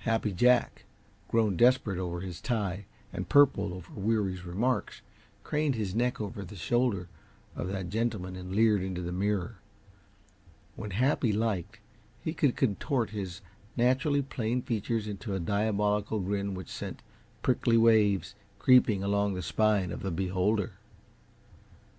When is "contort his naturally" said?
12.56-14.20